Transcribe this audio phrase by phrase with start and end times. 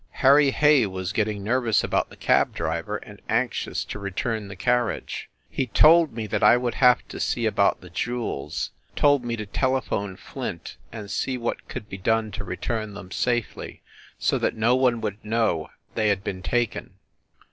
[0.25, 4.55] Harry Hay was get ting nervous about the cab driver, and anxious to return the
[4.55, 5.29] carriage.
[5.47, 8.71] He told me that I would have SCHEFFEL HALL 43 to see about the jewels
[8.95, 13.83] told me to telephone Flint and see what could be done to return them safely,
[14.17, 16.95] so that no one would know they had been taken.